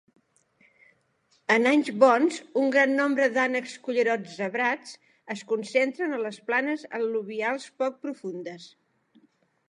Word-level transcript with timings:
En 1.55 1.71
anys 1.71 1.89
bons, 2.03 2.37
un 2.61 2.71
gran 2.75 2.95
nombre 2.99 3.27
d'ànecs 3.35 3.75
cullerot 3.87 4.23
zebrats 4.37 4.95
es 5.35 5.43
concentren 5.51 6.15
a 6.17 6.21
les 6.23 6.39
planes 6.47 6.87
al·luvials 7.01 7.69
poc 7.83 8.01
profundes. 8.07 8.67